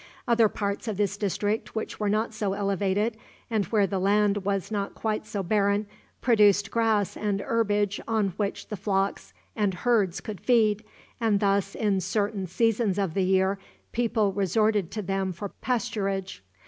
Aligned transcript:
Other 0.27 0.49
parts 0.49 0.87
of 0.87 0.97
this 0.97 1.15
district, 1.15 1.75
which 1.75 1.99
were 1.99 2.09
not 2.09 2.33
so 2.33 2.53
elevated, 2.53 3.17
and 3.51 3.65
where 3.65 3.85
the 3.85 3.99
land 3.99 4.37
was 4.37 4.71
not 4.71 4.95
quite 4.95 5.27
so 5.27 5.43
barren, 5.43 5.85
produced 6.21 6.71
grass 6.71 7.15
and 7.15 7.39
herbage 7.39 8.01
on 8.07 8.29
which 8.29 8.69
the 8.69 8.77
flocks 8.77 9.31
and 9.55 9.75
herds 9.75 10.19
could 10.19 10.41
feed, 10.41 10.83
and 11.19 11.39
thus, 11.39 11.75
in 11.75 12.01
certain 12.01 12.47
seasons 12.47 12.97
of 12.97 13.13
the 13.13 13.21
year, 13.25 13.59
people 13.91 14.33
resorted 14.33 14.89
to 14.89 15.03
them 15.03 15.31
for 15.31 15.49
pasturage. 15.61 16.39